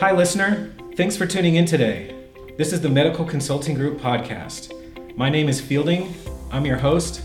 Hi, 0.00 0.10
listener. 0.10 0.74
Thanks 0.96 1.16
for 1.16 1.24
tuning 1.24 1.54
in 1.54 1.66
today. 1.66 2.16
This 2.58 2.72
is 2.72 2.80
the 2.80 2.88
Medical 2.88 3.24
Consulting 3.24 3.76
Group 3.76 4.00
podcast. 4.00 4.72
My 5.16 5.30
name 5.30 5.48
is 5.48 5.60
Fielding. 5.60 6.12
I'm 6.50 6.66
your 6.66 6.76
host. 6.76 7.22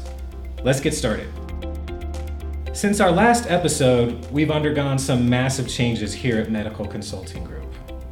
Let's 0.64 0.80
get 0.80 0.94
started. 0.94 1.28
Since 2.72 3.00
our 3.00 3.10
last 3.10 3.50
episode, 3.50 4.24
we've 4.32 4.52
undergone 4.52 5.00
some 5.00 5.28
massive 5.28 5.68
changes 5.68 6.14
here 6.14 6.38
at 6.38 6.52
Medical 6.52 6.86
Consulting 6.86 7.44
Group. 7.44 7.66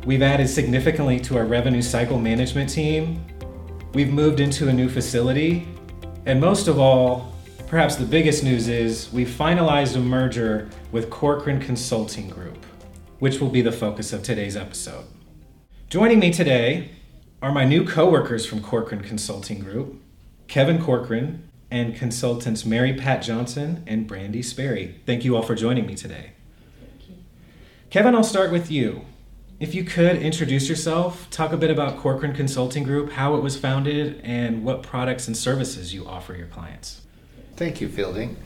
We've 0.08 0.24
added 0.24 0.50
significantly 0.50 1.20
to 1.20 1.38
our 1.38 1.46
revenue 1.46 1.84
cycle 1.84 2.20
management 2.20 2.68
team. 2.68 3.24
We've 3.94 4.12
moved 4.12 4.40
into 4.40 4.70
a 4.70 4.74
new 4.74 4.90
facility. 4.90 5.68
And 6.26 6.42
most 6.42 6.68
of 6.68 6.80
all, 6.80 7.32
perhaps 7.68 7.96
the 7.96 8.06
biggest 8.06 8.44
news 8.44 8.68
is 8.70 9.14
we've 9.14 9.30
finalized 9.30 9.96
a 9.96 10.00
merger 10.00 10.68
with 10.92 11.12
Corcoran 11.12 11.60
Consulting 11.60 12.28
Group, 12.28 12.66
which 13.20 13.40
will 13.40 13.50
be 13.50 13.62
the 13.62 13.72
focus 13.72 14.14
of 14.14 14.24
today's 14.24 14.56
episode. 14.56 15.06
Joining 15.90 16.20
me 16.20 16.32
today 16.32 16.92
are 17.42 17.52
my 17.52 17.66
new 17.66 17.86
coworkers 17.86 18.46
from 18.46 18.62
Corcoran 18.62 19.02
Consulting 19.02 19.60
Group, 19.60 20.02
Kevin 20.48 20.82
Corcoran 20.82 21.50
and 21.72 21.96
consultants 21.96 22.66
Mary 22.66 22.94
Pat 22.94 23.22
Johnson 23.22 23.84
and 23.88 24.08
Brandy 24.08 24.42
Sperry. 24.42 25.02
Thank 25.06 25.26
you 25.26 25.36
all 25.36 25.42
for 25.42 25.56
joining 25.56 25.86
me 25.86 25.96
today. 25.96 26.32
Kevin, 27.90 28.16
I'll 28.16 28.24
start 28.24 28.52
with 28.52 28.70
you. 28.70 29.02
If 29.60 29.74
you 29.74 29.84
could 29.84 30.18
introduce 30.18 30.70
yourself, 30.70 31.28
talk 31.32 31.52
a 31.52 31.58
bit 31.58 31.72
about 31.72 31.98
Corcoran 31.98 32.34
Consulting 32.34 32.84
Group, 32.84 33.14
how 33.14 33.36
it 33.36 33.42
was 33.42 33.58
founded, 33.58 34.22
and 34.24 34.64
what 34.64 34.84
products 34.84 35.28
and 35.28 35.36
services 35.36 35.94
you 35.94 36.06
offer 36.08 36.36
your 36.36 36.48
clients. 36.48 37.02
Thank 37.56 37.82
you, 37.82 37.90
Fielding. 37.90 38.38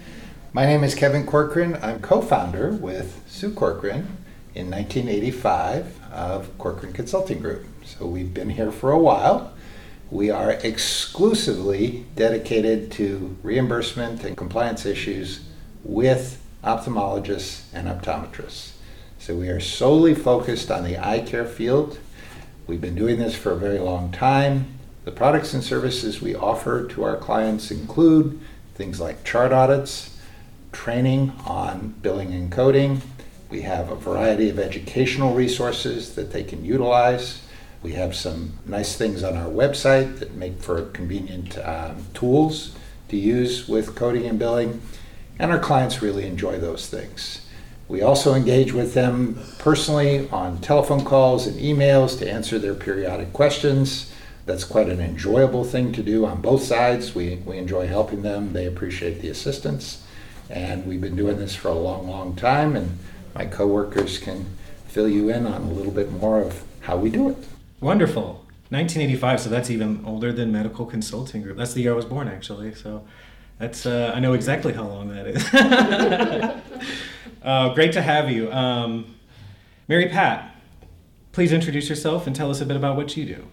My 0.53 0.65
name 0.65 0.83
is 0.83 0.95
Kevin 0.95 1.25
Corcoran. 1.25 1.77
I'm 1.81 1.99
co 1.99 2.21
founder 2.21 2.71
with 2.71 3.21
Sue 3.27 3.53
Corcoran 3.53 4.20
in 4.53 4.69
1985 4.69 6.01
of 6.11 6.57
Corcoran 6.57 6.93
Consulting 6.93 7.39
Group. 7.39 7.65
So 7.85 8.05
we've 8.05 8.33
been 8.33 8.49
here 8.49 8.71
for 8.71 8.91
a 8.91 8.99
while. 8.99 9.53
We 10.09 10.29
are 10.29 10.51
exclusively 10.51 12.05
dedicated 12.15 12.91
to 12.93 13.37
reimbursement 13.43 14.23
and 14.25 14.35
compliance 14.35 14.85
issues 14.85 15.45
with 15.83 16.43
ophthalmologists 16.63 17.63
and 17.73 17.87
optometrists. 17.87 18.71
So 19.19 19.35
we 19.35 19.49
are 19.49 19.59
solely 19.59 20.13
focused 20.13 20.69
on 20.69 20.83
the 20.83 20.97
eye 20.97 21.21
care 21.21 21.45
field. 21.45 21.99
We've 22.67 22.81
been 22.81 22.95
doing 22.95 23.19
this 23.19 23.35
for 23.35 23.51
a 23.51 23.57
very 23.57 23.79
long 23.79 24.11
time. 24.11 24.77
The 25.05 25.11
products 25.11 25.53
and 25.53 25.63
services 25.63 26.21
we 26.21 26.35
offer 26.35 26.87
to 26.87 27.03
our 27.03 27.15
clients 27.15 27.71
include 27.71 28.39
things 28.75 28.99
like 28.99 29.23
chart 29.23 29.51
audits, 29.51 30.19
training 30.71 31.33
on 31.45 31.95
billing 32.01 32.33
and 32.33 32.51
coding. 32.51 33.01
We 33.51 33.63
have 33.63 33.91
a 33.91 33.95
variety 33.95 34.49
of 34.49 34.57
educational 34.57 35.33
resources 35.33 36.15
that 36.15 36.31
they 36.31 36.41
can 36.41 36.63
utilize. 36.63 37.41
We 37.83 37.91
have 37.93 38.15
some 38.15 38.53
nice 38.65 38.95
things 38.95 39.23
on 39.23 39.35
our 39.35 39.49
website 39.49 40.19
that 40.19 40.33
make 40.35 40.59
for 40.59 40.85
convenient 40.91 41.57
um, 41.57 42.05
tools 42.13 42.73
to 43.09 43.17
use 43.17 43.67
with 43.67 43.93
coding 43.93 44.25
and 44.25 44.39
billing, 44.39 44.81
and 45.37 45.51
our 45.51 45.59
clients 45.59 46.01
really 46.01 46.25
enjoy 46.25 46.59
those 46.59 46.87
things. 46.87 47.45
We 47.89 48.01
also 48.01 48.35
engage 48.35 48.71
with 48.71 48.93
them 48.93 49.37
personally 49.59 50.29
on 50.29 50.61
telephone 50.61 51.03
calls 51.03 51.45
and 51.45 51.59
emails 51.59 52.17
to 52.19 52.31
answer 52.31 52.57
their 52.57 52.73
periodic 52.73 53.33
questions. 53.33 54.13
That's 54.45 54.63
quite 54.63 54.87
an 54.87 55.01
enjoyable 55.01 55.65
thing 55.65 55.91
to 55.91 56.01
do 56.01 56.25
on 56.25 56.41
both 56.41 56.63
sides. 56.63 57.13
We, 57.13 57.35
we 57.45 57.57
enjoy 57.57 57.87
helping 57.87 58.21
them, 58.21 58.53
they 58.53 58.65
appreciate 58.65 59.19
the 59.19 59.27
assistance. 59.27 60.05
And 60.49 60.85
we've 60.85 61.01
been 61.01 61.17
doing 61.17 61.37
this 61.37 61.53
for 61.53 61.67
a 61.67 61.73
long, 61.73 62.07
long 62.07 62.33
time, 62.37 62.77
and 62.77 62.97
my 63.33 63.45
coworkers 63.45 64.17
can 64.17 64.45
fill 64.87 65.07
you 65.07 65.29
in 65.29 65.47
on 65.47 65.61
a 65.61 65.71
little 65.71 65.91
bit 65.91 66.11
more 66.11 66.41
of 66.41 66.63
how 66.81 66.97
we 66.97 67.09
do 67.09 67.29
it. 67.29 67.37
Wonderful. 67.79 68.45
1985, 68.69 69.41
so 69.41 69.49
that's 69.49 69.69
even 69.69 70.03
older 70.05 70.31
than 70.31 70.51
Medical 70.51 70.85
Consulting 70.85 71.41
Group. 71.41 71.57
That's 71.57 71.73
the 71.73 71.81
year 71.81 71.93
I 71.93 71.95
was 71.95 72.05
born, 72.05 72.27
actually. 72.27 72.73
So 72.73 73.05
that's 73.59 73.85
uh, 73.85 74.13
I 74.15 74.19
know 74.19 74.33
exactly 74.33 74.73
how 74.73 74.87
long 74.87 75.09
that 75.09 75.27
is. 75.27 76.61
Uh, 77.41 77.73
great 77.73 77.91
to 77.93 78.01
have 78.01 78.29
you. 78.29 78.51
Um, 78.51 79.15
Mary 79.87 80.07
Pat, 80.07 80.55
please 81.31 81.51
introduce 81.51 81.89
yourself 81.89 82.27
and 82.27 82.35
tell 82.35 82.51
us 82.51 82.61
a 82.61 82.65
bit 82.65 82.77
about 82.77 82.95
what 82.95 83.17
you 83.17 83.25
do. 83.25 83.47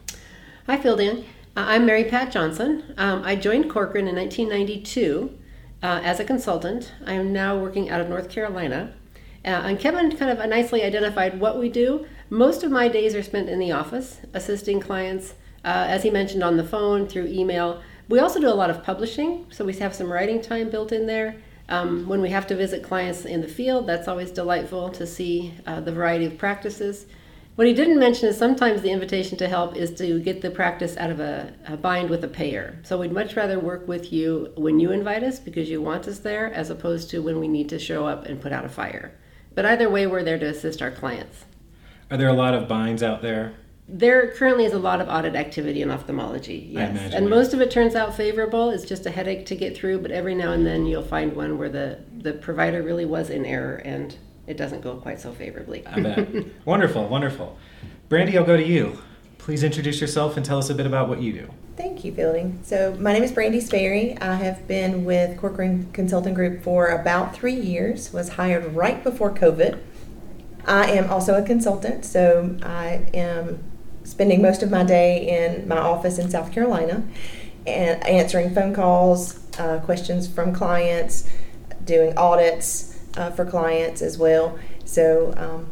Hi, 0.67 0.77
Fielding. 0.77 1.21
Uh, 1.57 1.65
I'm 1.67 1.87
Mary 1.87 2.05
Pat 2.05 2.31
Johnson. 2.31 2.95
Um, 2.99 3.23
I 3.25 3.35
joined 3.35 3.71
Corcoran 3.71 4.07
in 4.07 4.15
1992 4.15 5.39
uh, 5.83 6.01
as 6.05 6.21
a 6.21 6.25
consultant. 6.25 6.93
I 7.07 7.15
am 7.15 7.33
now 7.33 7.57
working 7.57 7.89
out 7.89 8.03
of 8.03 8.09
North 8.09 8.29
Carolina. 8.29 8.93
Uh, 9.49 9.63
and 9.63 9.81
Kevin 9.81 10.15
kind 10.15 10.31
of 10.31 10.47
nicely 10.47 10.83
identified 10.83 11.41
what 11.41 11.59
we 11.59 11.71
do. 11.71 12.05
Most 12.29 12.63
of 12.63 12.71
my 12.71 12.87
days 12.87 13.15
are 13.15 13.23
spent 13.23 13.49
in 13.49 13.59
the 13.59 13.73
office 13.73 14.21
assisting 14.35 14.79
clients, 14.79 15.33
uh, 15.65 15.87
as 15.89 16.03
he 16.03 16.11
mentioned, 16.11 16.43
on 16.43 16.59
the 16.59 16.65
phone, 16.65 17.09
through 17.09 17.29
email. 17.29 17.81
We 18.11 18.19
also 18.19 18.41
do 18.41 18.49
a 18.49 18.61
lot 18.61 18.69
of 18.69 18.85
publishing, 18.85 19.47
so 19.49 19.65
we 19.65 19.73
have 19.77 19.95
some 19.95 20.13
writing 20.13 20.43
time 20.43 20.69
built 20.69 20.93
in 20.93 21.07
there. 21.07 21.37
Um, 21.71 22.07
when 22.07 22.21
we 22.21 22.29
have 22.29 22.47
to 22.49 22.57
visit 22.57 22.83
clients 22.83 23.25
in 23.25 23.41
the 23.41 23.49
field, 23.49 23.87
that's 23.87 24.07
always 24.07 24.31
delightful 24.31 24.91
to 24.91 25.07
see 25.07 25.55
uh, 25.67 25.81
the 25.81 25.93
variety 25.93 26.27
of 26.27 26.37
practices. 26.37 27.07
What 27.55 27.67
he 27.67 27.73
didn't 27.73 27.99
mention 27.99 28.29
is 28.29 28.37
sometimes 28.37 28.83
the 28.83 28.91
invitation 28.91 29.39
to 29.39 29.49
help 29.49 29.77
is 29.77 29.95
to 29.95 30.21
get 30.21 30.43
the 30.43 30.51
practice 30.51 30.99
out 30.99 31.11
of 31.11 31.21
a, 31.21 31.55
a, 31.67 31.77
bind 31.79 32.11
with 32.11 32.23
a 32.23 32.29
payer. 32.29 32.79
So 32.83 32.99
we'd 32.99 33.13
much 33.13 33.35
rather 33.35 33.59
work 33.59 33.89
with 33.89 34.13
you 34.13 34.53
when 34.57 34.79
you 34.79 34.93
invite 34.93 35.23
us 35.23 35.39
because 35.39 35.71
you 35.71 35.81
want 35.81 36.07
us 36.07 36.19
there, 36.19 36.53
as 36.53 36.69
opposed 36.69 37.09
to 37.11 37.23
when 37.23 37.41
we 37.41 37.49
need 37.49 37.71
to 37.71 37.79
show 37.79 38.07
up 38.07 38.27
and 38.27 38.41
put 38.41 38.53
out 38.53 38.67
a 38.67 38.69
fire. 38.69 39.13
But 39.55 39.65
either 39.67 39.89
way, 39.89 40.07
we're 40.07 40.23
there 40.23 40.39
to 40.39 40.47
assist 40.47 40.83
our 40.83 40.91
clients. 40.91 41.45
Are 42.11 42.17
there 42.17 42.29
a 42.29 42.35
lot 42.35 42.55
of 42.55 42.69
binds 42.69 43.03
out 43.03 43.23
there? 43.23 43.55
There 43.91 44.33
currently 44.33 44.67
is 44.67 44.75
a 44.75 44.79
lot 44.79 45.01
of 45.01 45.09
audit 45.09 45.35
activity 45.35 45.81
in 45.81 45.91
ophthalmology, 45.91 46.69
yes. 46.73 47.15
And 47.15 47.31
most 47.31 47.55
of 47.55 47.61
it 47.63 47.71
turns 47.71 47.95
out 47.95 48.15
favorable. 48.15 48.69
It's 48.71 48.85
just 48.85 49.07
a 49.07 49.11
headache 49.11 49.47
to 49.47 49.57
get 49.57 49.77
through, 49.77 50.01
but 50.01 50.11
every 50.11 50.35
now 50.35 50.53
and 50.53 50.67
then 50.67 50.85
you'll 50.85 51.03
find 51.03 51.35
one 51.35 51.57
where 51.57 51.71
the, 51.71 51.99
the 52.19 52.35
provider 52.35 52.83
really 52.83 53.07
was 53.07 53.31
in 53.31 53.47
error 53.47 53.77
and 53.77 54.17
it 54.47 54.59
doesn't 54.59 54.83
go 54.83 54.97
quite 54.97 55.21
so 55.21 55.33
favorably. 55.33 55.87
I 55.87 56.01
bet. 56.01 56.29
wonderful, 56.67 57.09
wonderful. 57.09 57.59
Brandy, 58.11 58.37
I'll 58.37 58.45
go 58.45 58.57
to 58.57 58.67
you. 58.67 58.99
Please 59.39 59.63
introduce 59.63 60.01
yourself 60.01 60.37
and 60.37 60.45
tell 60.45 60.59
us 60.59 60.69
a 60.69 60.75
bit 60.75 60.87
about 60.87 61.09
what 61.09 61.23
you 61.23 61.33
do. 61.33 61.51
Thank 61.79 62.05
you, 62.05 62.13
Fielding. 62.13 62.59
So, 62.65 62.97
my 62.99 63.13
name 63.13 63.23
is 63.23 63.31
Brandy 63.31 63.61
Sperry. 63.61 64.19
I 64.21 64.35
have 64.35 64.67
been 64.67 65.05
with 65.05 65.39
Corcoran 65.39 65.89
Consulting 65.93 66.35
Group 66.35 66.65
for 66.65 66.89
about 66.89 67.37
three 67.37 67.55
years, 67.55 68.13
was 68.13 68.31
hired 68.31 68.75
right 68.75 69.01
before 69.05 69.33
COVID. 69.33 69.79
I 70.67 70.91
am 70.91 71.09
also 71.09 71.41
a 71.41 71.47
consultant, 71.47 72.05
so 72.05 72.57
I 72.65 73.09
am 73.15 73.63
spending 74.03 74.43
most 74.43 74.65
of 74.65 74.73
my 74.73 74.83
day 74.83 75.29
in 75.29 75.69
my 75.69 75.79
office 75.79 76.19
in 76.19 76.29
South 76.29 76.51
Carolina 76.51 77.05
and 77.65 78.05
answering 78.05 78.53
phone 78.53 78.75
calls, 78.75 79.39
uh, 79.61 79.79
questions 79.79 80.27
from 80.27 80.53
clients, 80.53 81.31
doing 81.85 82.13
audits 82.19 82.99
uh, 83.17 83.31
for 83.31 83.45
clients 83.45 84.03
as 84.03 84.19
well. 84.19 84.59
So 84.85 85.33
um, 85.37 85.69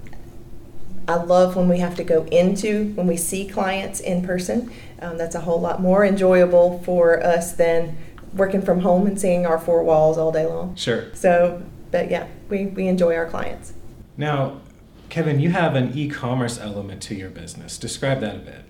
I 1.08 1.16
love 1.16 1.54
when 1.54 1.68
we 1.68 1.78
have 1.78 1.94
to 1.96 2.04
go 2.04 2.24
into, 2.24 2.92
when 2.94 3.06
we 3.06 3.16
see 3.16 3.46
clients 3.46 4.00
in 4.00 4.26
person. 4.26 4.72
Um, 5.00 5.18
that's 5.18 5.34
a 5.34 5.40
whole 5.40 5.60
lot 5.60 5.80
more 5.80 6.04
enjoyable 6.04 6.80
for 6.80 7.22
us 7.22 7.52
than 7.52 7.96
working 8.34 8.60
from 8.62 8.80
home 8.80 9.06
and 9.06 9.20
seeing 9.20 9.46
our 9.46 9.58
four 9.58 9.84
walls 9.84 10.18
all 10.18 10.32
day 10.32 10.46
long. 10.46 10.74
Sure. 10.74 11.14
So, 11.14 11.62
but 11.90 12.10
yeah, 12.10 12.26
we, 12.48 12.66
we 12.66 12.88
enjoy 12.88 13.14
our 13.14 13.26
clients. 13.26 13.72
Now, 14.16 14.60
Kevin, 15.08 15.38
you 15.38 15.50
have 15.50 15.76
an 15.76 15.96
e 15.96 16.08
commerce 16.08 16.58
element 16.58 17.00
to 17.02 17.14
your 17.14 17.30
business. 17.30 17.78
Describe 17.78 18.20
that 18.20 18.34
a 18.34 18.38
bit. 18.38 18.62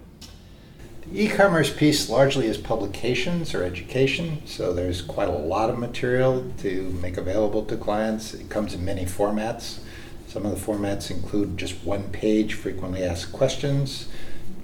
The 1.11 1.25
e 1.25 1.29
commerce 1.29 1.73
piece 1.73 2.11
largely 2.11 2.47
is 2.47 2.59
publications 2.59 3.55
or 3.55 3.63
education, 3.63 4.43
so 4.45 4.73
there's 4.73 5.01
quite 5.01 5.29
a 5.29 5.33
lot 5.33 5.71
of 5.71 5.79
material 5.79 6.53
to 6.59 6.91
make 7.01 7.17
available 7.17 7.65
to 7.67 7.77
clients. 7.77 8.35
It 8.35 8.51
comes 8.51 8.75
in 8.75 8.85
many 8.85 9.05
formats. 9.07 9.79
Some 10.27 10.45
of 10.45 10.53
the 10.53 10.73
formats 10.73 11.11
include 11.11 11.57
just 11.57 11.85
one 11.85 12.05
page, 12.11 12.55
frequently 12.55 13.03
asked 13.03 13.33
questions. 13.33 14.09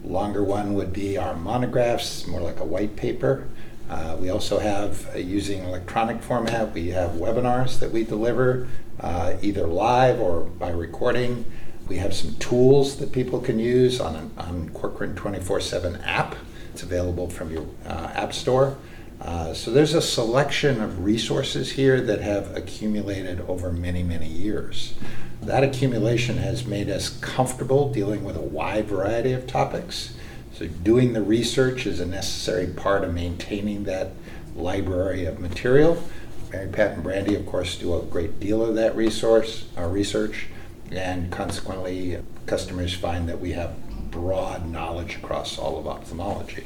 Longer 0.05 0.43
one 0.43 0.75
would 0.75 0.93
be 0.93 1.17
our 1.17 1.35
monographs, 1.35 2.26
more 2.26 2.41
like 2.41 2.61
a 2.61 2.64
white 2.64 2.97
paper. 2.97 3.49
Uh, 3.88 4.17
we 4.19 4.31
also 4.31 4.59
have, 4.59 5.14
uh, 5.14 5.19
using 5.19 5.64
electronic 5.64 6.23
format, 6.23 6.73
we 6.73 6.88
have 6.88 7.12
webinars 7.12 7.79
that 7.79 7.93
we 7.93 8.05
deliver 8.05 8.69
uh, 9.00 9.37
either 9.43 9.67
live 9.67 10.20
or 10.20 10.41
by 10.43 10.70
recording. 10.70 11.44
We 11.88 11.97
have 11.97 12.15
some 12.15 12.37
tools 12.37 12.97
that 12.97 13.12
people 13.12 13.41
can 13.41 13.58
use 13.58 14.00
on 14.00 14.17
an 14.17 14.31
on 14.38 14.70
Corcoran 14.70 15.15
24 15.15 15.61
7 15.61 15.97
app. 16.03 16.37
It's 16.73 16.82
available 16.82 17.29
from 17.29 17.50
your 17.50 17.67
uh, 17.87 18.11
app 18.15 18.32
store. 18.32 18.76
Uh, 19.23 19.55
so 19.55 19.71
there's 19.71 19.95
a 19.95 20.03
selection 20.03 20.81
of 20.83 21.05
resources 21.05 21.73
here 21.73 22.01
that 22.01 22.21
have 22.21 22.57
accumulated 22.57 23.41
over 23.43 23.71
many, 23.71 24.03
many 24.03 24.27
years. 24.27 24.95
That 25.41 25.63
accumulation 25.63 26.39
has 26.39 26.67
made 26.67 26.91
us 26.91 27.09
comfortable 27.21 27.93
dealing 27.93 28.25
with 28.25 28.37
a 28.37 28.41
wide 28.41 28.87
variety 28.87 29.33
of 29.33 29.47
topics. 29.47 30.15
So 30.53 30.67
doing 30.67 31.13
the 31.13 31.23
research 31.23 31.87
is 31.87 32.01
a 32.01 32.07
necessary 32.07 32.67
part 32.67 33.05
of 33.05 33.15
maintaining 33.15 33.85
that 33.85 34.11
library 34.57 35.25
of 35.25 35.39
material. 35.39 36.03
Mary 36.51 36.69
Pat 36.69 36.95
and 36.95 37.03
Brandy, 37.05 37.37
of 37.37 37.47
course, 37.47 37.77
do 37.77 37.95
a 37.95 38.03
great 38.03 38.41
deal 38.41 38.65
of 38.65 38.75
that 38.75 38.97
resource, 38.97 39.67
uh, 39.79 39.87
research. 39.87 40.49
and 40.91 41.31
consequently, 41.31 42.19
customers 42.45 42.93
find 42.93 43.27
that 43.29 43.41
we 43.41 43.53
have 43.53 44.11
broad 44.11 44.69
knowledge 44.69 45.17
across 45.17 45.59
all 45.59 45.79
of 45.79 45.87
ophthalmology. 45.87 46.65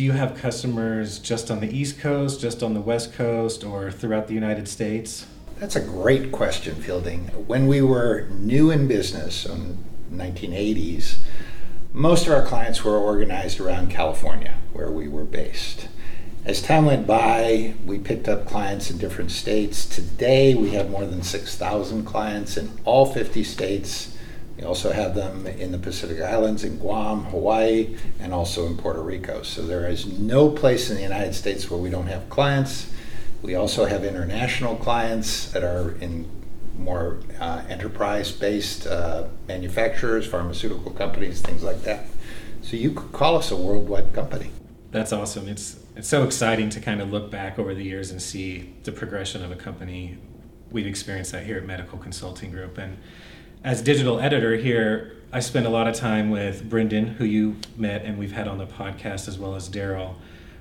Do 0.00 0.06
you 0.06 0.12
have 0.12 0.34
customers 0.34 1.18
just 1.18 1.50
on 1.50 1.60
the 1.60 1.70
East 1.70 2.00
Coast, 2.00 2.40
just 2.40 2.62
on 2.62 2.72
the 2.72 2.80
West 2.80 3.12
Coast, 3.12 3.62
or 3.62 3.90
throughout 3.90 4.28
the 4.28 4.32
United 4.32 4.66
States? 4.66 5.26
That's 5.58 5.76
a 5.76 5.80
great 5.82 6.32
question, 6.32 6.74
Fielding. 6.76 7.26
When 7.46 7.66
we 7.66 7.82
were 7.82 8.26
new 8.30 8.70
in 8.70 8.88
business 8.88 9.44
in 9.44 9.76
1980s, 10.10 11.18
most 11.92 12.26
of 12.26 12.32
our 12.32 12.42
clients 12.42 12.82
were 12.82 12.96
organized 12.96 13.60
around 13.60 13.90
California, 13.90 14.54
where 14.72 14.90
we 14.90 15.06
were 15.06 15.26
based. 15.26 15.88
As 16.46 16.62
time 16.62 16.86
went 16.86 17.06
by, 17.06 17.74
we 17.84 17.98
picked 17.98 18.26
up 18.26 18.46
clients 18.46 18.90
in 18.90 18.96
different 18.96 19.30
states. 19.30 19.84
Today, 19.84 20.54
we 20.54 20.70
have 20.70 20.88
more 20.88 21.04
than 21.04 21.22
6,000 21.22 22.06
clients 22.06 22.56
in 22.56 22.70
all 22.86 23.04
50 23.04 23.44
states. 23.44 24.16
We 24.60 24.66
also 24.66 24.92
have 24.92 25.14
them 25.14 25.46
in 25.46 25.72
the 25.72 25.78
Pacific 25.78 26.20
Islands, 26.20 26.64
in 26.64 26.76
Guam, 26.76 27.24
Hawaii, 27.24 27.96
and 28.18 28.34
also 28.34 28.66
in 28.66 28.76
Puerto 28.76 29.00
Rico. 29.00 29.42
So 29.42 29.62
there 29.62 29.88
is 29.88 30.06
no 30.18 30.50
place 30.50 30.90
in 30.90 30.96
the 30.96 31.02
United 31.02 31.34
States 31.34 31.70
where 31.70 31.80
we 31.80 31.88
don't 31.88 32.08
have 32.08 32.28
clients. 32.28 32.92
We 33.40 33.54
also 33.54 33.86
have 33.86 34.04
international 34.04 34.76
clients 34.76 35.50
that 35.52 35.64
are 35.64 35.92
in 36.02 36.28
more 36.76 37.20
uh, 37.40 37.62
enterprise 37.70 38.32
based 38.32 38.86
uh, 38.86 39.28
manufacturers, 39.48 40.26
pharmaceutical 40.26 40.90
companies, 40.90 41.40
things 41.40 41.62
like 41.62 41.80
that. 41.84 42.04
So 42.60 42.76
you 42.76 42.90
could 42.90 43.12
call 43.12 43.36
us 43.36 43.50
a 43.50 43.56
worldwide 43.56 44.12
company. 44.12 44.50
That's 44.90 45.14
awesome. 45.14 45.48
It's 45.48 45.80
it's 45.96 46.08
so 46.08 46.22
exciting 46.22 46.68
to 46.70 46.80
kind 46.80 47.00
of 47.00 47.10
look 47.10 47.30
back 47.30 47.58
over 47.58 47.74
the 47.74 47.82
years 47.82 48.10
and 48.10 48.20
see 48.20 48.74
the 48.84 48.92
progression 48.92 49.42
of 49.42 49.50
a 49.50 49.56
company. 49.56 50.18
We've 50.70 50.86
experienced 50.86 51.32
that 51.32 51.46
here 51.46 51.56
at 51.56 51.64
Medical 51.64 51.98
Consulting 51.98 52.50
Group, 52.50 52.76
and 52.76 52.98
as 53.62 53.82
digital 53.82 54.20
editor 54.20 54.56
here, 54.56 55.16
I 55.32 55.40
spend 55.40 55.66
a 55.66 55.70
lot 55.70 55.86
of 55.86 55.94
time 55.94 56.30
with 56.30 56.68
Brendan, 56.68 57.06
who 57.06 57.24
you 57.24 57.56
met 57.76 58.04
and 58.04 58.18
we've 58.18 58.32
had 58.32 58.48
on 58.48 58.58
the 58.58 58.66
podcast, 58.66 59.28
as 59.28 59.38
well 59.38 59.54
as 59.54 59.68
Daryl, 59.68 60.14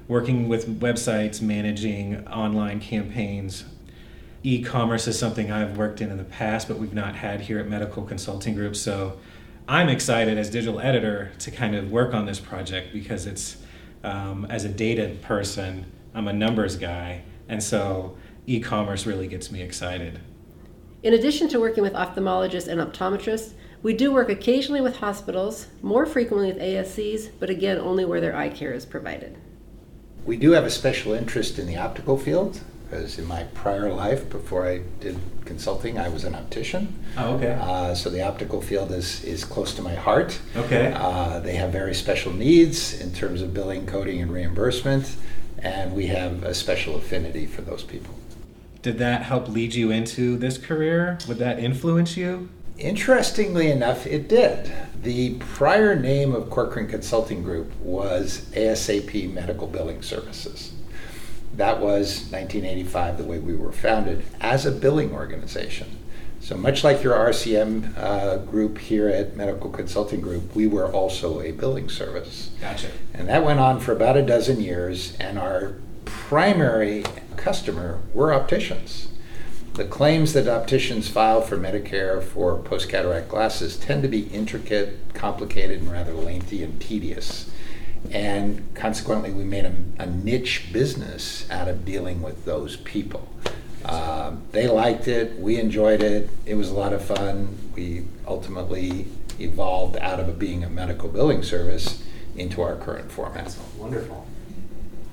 working 0.08 0.50
with 0.50 0.80
websites, 0.80 1.42
managing 1.42 2.28
online 2.28 2.80
campaigns. 2.80 3.64
E-commerce 4.44 5.08
is 5.08 5.18
something 5.18 5.52
I've 5.52 5.78
worked 5.78 6.02
in 6.02 6.12
in 6.12 6.18
the 6.18 6.24
past, 6.24 6.68
but 6.68 6.78
we've 6.78 6.94
not 6.94 7.16
had 7.16 7.42
here 7.42 7.60
at 7.60 7.68
Medical 7.68 8.04
Consulting 8.04 8.54
Group. 8.54 8.76
So 8.76 9.18
I'm 9.68 9.90
excited 9.90 10.38
as 10.38 10.50
digital 10.50 10.80
editor 10.80 11.32
to 11.40 11.52
kind 11.52 11.76
of 11.76 11.92
work 11.92 12.14
on 12.14 12.26
this 12.26 12.40
project 12.40 12.94
because 12.94 13.26
it's 13.26 13.58
um, 14.04 14.46
as 14.50 14.66
a 14.66 14.70
data 14.70 15.16
person, 15.22 15.86
I'm 16.14 16.28
a 16.28 16.34
numbers 16.34 16.76
guy, 16.76 17.24
and 17.48 17.62
so 17.62 18.18
e-commerce 18.46 19.06
really 19.06 19.28
gets 19.28 19.52
me 19.52 19.62
excited. 19.62 20.20
In 21.02 21.14
addition 21.14 21.48
to 21.50 21.62
working 21.62 21.82
with 21.82 21.94
ophthalmologists 21.94 22.68
and 22.68 22.82
optometrists, 22.82 23.54
we 23.82 23.94
do 23.94 24.12
work 24.12 24.30
occasionally 24.30 24.82
with 24.82 24.98
hospitals, 24.98 25.68
more 25.82 26.06
frequently 26.06 26.52
with 26.52 26.62
ASCs, 26.62 27.30
but 27.40 27.50
again, 27.50 27.78
only 27.78 28.04
where 28.04 28.20
their 28.20 28.36
eye 28.36 28.50
care 28.50 28.74
is 28.74 28.86
provided. 28.86 29.38
We 30.26 30.36
do 30.36 30.52
have 30.52 30.66
a 30.66 30.70
special 30.70 31.14
interest 31.14 31.58
in 31.58 31.68
the 31.68 31.78
optical 31.78 32.18
field 32.18 32.60
because 32.84 33.18
in 33.18 33.26
my 33.26 33.44
prior 33.54 33.94
life, 33.94 34.30
before 34.30 34.68
I 34.68 34.82
did 35.00 35.18
consulting, 35.46 35.98
I 35.98 36.10
was 36.10 36.26
an 36.26 36.36
optician. 36.36 37.02
Oh, 37.18 37.36
okay. 37.36 37.54
Uh, 37.54 37.96
so 37.96 38.10
the 38.10 38.24
optical 38.24 38.62
field 38.62 38.92
is, 38.92 39.24
is 39.24 39.46
close 39.46 39.74
to 39.76 39.82
my 39.82 39.96
heart. 39.96 40.40
Okay. 40.56 40.92
Uh, 40.94 41.40
they 41.40 41.54
have 41.54 41.72
very 41.72 41.94
special 41.94 42.34
needs 42.34 43.00
in 43.00 43.14
terms 43.14 43.42
of 43.42 43.54
billing, 43.54 43.86
coding, 43.86 44.22
and 44.22 44.34
reimbursement, 44.34 45.16
and 45.60 45.94
we 45.94 46.08
have 46.08 46.44
a 46.44 46.54
special 46.54 46.96
affinity 46.96 47.46
for 47.46 47.62
those 47.62 47.84
people. 47.84 48.16
Did 48.82 48.98
that 49.00 49.24
help 49.24 49.50
lead 49.50 49.74
you 49.74 49.92
into 49.92 50.38
this 50.38 50.58
career? 50.58 51.18
Would 51.28 51.38
that 51.40 51.60
influence 51.60 52.16
you? 52.16 52.50
Interestingly 52.78 53.70
enough, 53.70 54.08
it 54.08 54.30
did. 54.30 54.72
The 55.02 55.36
prior 55.36 55.98
name 55.98 56.34
of 56.34 56.50
Corcoran 56.50 56.88
Consulting 56.88 57.44
Group 57.44 57.76
was 57.82 58.50
ASAP 58.54 59.34
Medical 59.34 59.68
Billing 59.68 60.02
Services. 60.02 60.72
That 61.56 61.82
was 61.82 62.32
1985, 62.32 63.18
the 63.18 63.24
way 63.26 63.40
we 63.40 63.56
were 63.56 63.74
founded 63.74 64.24
as 64.40 64.66
a 64.66 64.72
billing 64.72 65.12
organization. 65.12 65.98
So, 66.40 66.56
much 66.56 66.86
like 66.86 67.04
your 67.04 67.16
RCM 67.16 67.98
uh, 67.98 68.38
group 68.38 68.78
here 68.78 69.10
at 69.10 69.36
Medical 69.36 69.70
Consulting 69.70 70.22
Group, 70.22 70.56
we 70.56 70.68
were 70.68 70.90
also 70.90 71.42
a 71.42 71.52
billing 71.52 71.90
service. 71.90 72.52
Gotcha. 72.62 72.92
And 73.14 73.28
that 73.28 73.44
went 73.44 73.60
on 73.60 73.82
for 73.82 73.92
about 73.92 74.16
a 74.16 74.22
dozen 74.22 74.62
years, 74.62 75.18
and 75.20 75.38
our 75.38 75.76
primary 76.06 77.04
customer 77.40 78.02
were 78.14 78.32
opticians. 78.34 79.08
The 79.74 79.86
claims 79.86 80.34
that 80.34 80.48
opticians 80.48 81.08
file 81.08 81.42
for 81.42 81.58
Medicare 81.58 82.22
for 82.22 82.58
post 82.58 82.90
cataract 82.90 83.30
glasses 83.30 83.78
tend 83.78 84.04
to 84.04 84.10
be 84.10 84.24
intricate, 84.28 85.14
complicated, 85.14 85.80
and 85.80 85.92
rather 85.92 86.14
lengthy 86.14 86.64
and 86.64 86.80
tedious. 86.82 87.50
And 88.12 88.74
consequently, 88.76 89.32
we 89.32 89.44
made 89.44 89.66
a, 89.66 89.74
a 90.00 90.06
niche 90.06 90.72
business 90.74 91.50
out 91.50 91.68
of 91.68 91.86
dealing 91.86 92.22
with 92.22 92.46
those 92.46 92.76
people. 92.78 93.28
Um, 93.86 94.44
they 94.52 94.68
liked 94.68 95.08
it, 95.08 95.40
we 95.40 95.60
enjoyed 95.60 96.02
it, 96.02 96.30
it 96.46 96.56
was 96.56 96.70
a 96.70 96.74
lot 96.74 96.92
of 96.92 97.04
fun. 97.04 97.58
We 97.76 98.06
ultimately 98.28 99.08
evolved 99.40 99.96
out 99.98 100.20
of 100.20 100.38
being 100.38 100.64
a 100.64 100.70
medical 100.70 101.08
billing 101.08 101.44
service 101.44 102.04
into 102.36 102.62
our 102.62 102.76
current 102.76 103.12
format. 103.12 103.56
Wonderful. 103.78 104.28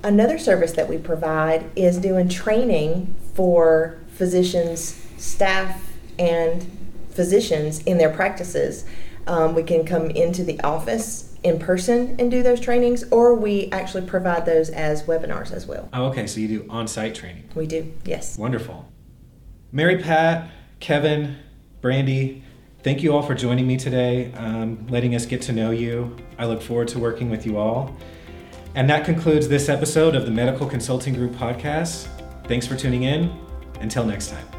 Another 0.03 0.39
service 0.39 0.73
that 0.73 0.89
we 0.89 0.99
provide 0.99 1.71
is 1.75 1.99
doing 1.99 2.29
training 2.29 3.15
for 3.35 3.99
physicians, 4.09 5.05
staff, 5.17 5.93
and 6.19 6.67
physicians 7.11 7.81
in 7.81 7.99
their 7.99 8.11
practices. 8.11 8.85
Um, 9.27 9.55
we 9.55 9.63
can 9.63 9.85
come 9.85 10.11
into 10.11 10.45
the 10.45 10.61
office 10.61 11.35
in 11.43 11.59
person 11.59 12.17
and 12.19 12.31
do 12.31 12.43
those 12.43 12.61
trainings, 12.61 13.05
or 13.11 13.35
we 13.35 13.71
actually 13.73 14.07
provide 14.07 14.47
those 14.47 14.71
as 14.71 15.03
webinars 15.05 15.53
as 15.53 15.67
well. 15.67 15.89
Oh, 15.93 16.07
okay. 16.07 16.27
So 16.27 16.41
you 16.41 16.49
do 16.49 16.67
on 16.71 16.87
site 16.87 17.15
training. 17.15 17.49
We 17.55 17.67
do, 17.67 17.93
yes. 18.05 18.39
Wonderful. 18.39 18.91
Mary 19.73 19.99
Pat, 19.99 20.49
Kevin, 20.81 21.37
Brandy, 21.81 22.43
thank 22.83 23.03
you 23.03 23.15
all 23.15 23.23
for 23.23 23.35
joining 23.35 23.67
me 23.67 23.77
today, 23.77 24.33
um, 24.35 24.87
letting 24.89 25.15
us 25.15 25.27
get 25.27 25.43
to 25.43 25.53
know 25.53 25.71
you. 25.71 26.17
I 26.39 26.47
look 26.47 26.63
forward 26.63 26.89
to 26.89 26.99
working 26.99 27.31
with 27.31 27.45
you 27.45 27.59
all. 27.59 27.97
And 28.77 28.89
that 28.91 29.07
concludes 29.07 29.49
this 29.49 29.71
episode 29.71 30.15
of 30.15 30.27
the 30.27 30.31
Medical 30.31 30.67
Consulting 30.67 31.15
Group 31.15 31.33
podcast. 31.33 32.09
Thanks 32.47 32.67
for 32.67 32.77
tuning 32.77 33.05
in. 33.05 33.35
Until 33.81 34.05
next 34.05 34.29
time. 34.29 34.56